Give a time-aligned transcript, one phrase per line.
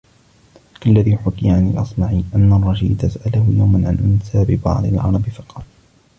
[0.81, 5.65] كَاَلَّذِي حُكِيَ عَنْ الْأَصْمَعِيِّ أَنَّ الرَّشِيدَ سَأَلَهُ يَوْمًا عَنْ أَنْسَابِ بَعْضِ الْعَرَبِ فَقَالَ